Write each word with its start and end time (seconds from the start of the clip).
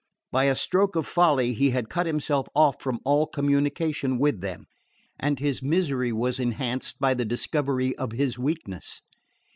By 0.31 0.45
a 0.45 0.55
stroke 0.55 0.95
of 0.95 1.05
folly 1.05 1.53
he 1.53 1.69
had 1.69 1.87
cut 1.87 2.07
himself 2.07 2.47
off 2.55 2.81
from 2.81 3.01
all 3.05 3.27
communication 3.27 4.17
with 4.17 4.41
them, 4.41 4.65
and 5.19 5.37
his 5.37 5.61
misery 5.61 6.11
was 6.11 6.39
enhanced 6.39 6.97
by 6.99 7.13
the 7.13 7.23
discovery 7.23 7.95
of 7.97 8.11
his 8.11 8.39
weakness. 8.39 9.03